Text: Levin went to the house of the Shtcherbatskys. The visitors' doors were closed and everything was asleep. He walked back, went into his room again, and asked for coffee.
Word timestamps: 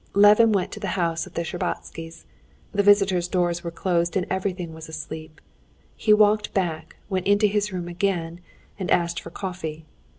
Levin 0.15 0.51
went 0.51 0.71
to 0.71 0.79
the 0.79 0.97
house 0.97 1.27
of 1.27 1.35
the 1.35 1.43
Shtcherbatskys. 1.43 2.23
The 2.71 2.81
visitors' 2.81 3.27
doors 3.27 3.63
were 3.63 3.69
closed 3.69 4.17
and 4.17 4.25
everything 4.31 4.73
was 4.73 4.89
asleep. 4.89 5.39
He 5.95 6.11
walked 6.11 6.55
back, 6.55 6.95
went 7.07 7.27
into 7.27 7.45
his 7.45 7.71
room 7.71 7.87
again, 7.87 8.39
and 8.79 8.89
asked 8.89 9.21
for 9.21 9.29
coffee. 9.29 9.85